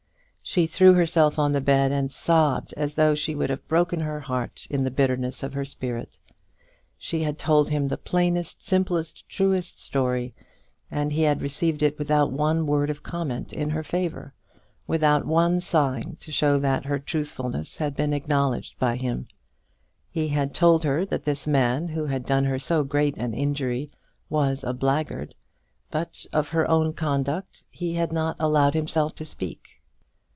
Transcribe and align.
She 0.43 0.67
threw 0.67 0.95
herself 0.95 1.39
on 1.39 1.53
the 1.53 1.61
bed, 1.61 1.93
and 1.93 2.11
sobbed 2.11 2.73
as 2.75 2.95
though 2.95 3.15
she 3.15 3.35
would 3.35 3.49
have 3.49 3.65
broken 3.69 4.01
her 4.01 4.19
heart 4.19 4.67
in 4.69 4.83
the 4.83 4.91
bitterness 4.91 5.43
of 5.43 5.53
her 5.53 5.63
spirit. 5.63 6.17
She 6.97 7.23
had 7.23 7.37
told 7.37 7.69
him 7.69 7.87
the 7.87 7.97
plainest, 7.97 8.61
simplest 8.61 9.29
truest 9.29 9.81
story, 9.81 10.33
and 10.89 11.13
he 11.13 11.21
had 11.21 11.41
received 11.41 11.81
it 11.81 11.97
without 11.97 12.33
one 12.33 12.65
word 12.65 12.89
of 12.89 13.01
comment 13.01 13.53
in 13.53 13.69
her 13.69 13.83
favour, 13.83 14.33
without 14.87 15.25
one 15.25 15.61
sign 15.61 16.17
to 16.19 16.33
show 16.33 16.59
that 16.59 16.83
her 16.83 16.99
truthfulness 16.99 17.77
had 17.77 17.95
been 17.95 18.11
acknowledged 18.11 18.77
by 18.77 18.97
him! 18.97 19.27
He 20.09 20.29
had 20.29 20.53
told 20.53 20.83
her 20.83 21.05
that 21.05 21.23
this 21.23 21.47
man, 21.47 21.87
who 21.87 22.07
had 22.07 22.25
done 22.25 22.43
her 22.43 22.59
so 22.59 22.83
great 22.83 23.15
an 23.15 23.33
injury, 23.33 23.89
was 24.29 24.65
a 24.65 24.73
blackguard; 24.73 25.33
but 25.91 26.25
of 26.33 26.49
her 26.49 26.69
own 26.69 26.91
conduct 26.91 27.63
he 27.69 27.93
had 27.93 28.11
not 28.11 28.35
allowed 28.37 28.73
himself 28.73 29.15
to 29.15 29.23
speak. 29.23 29.77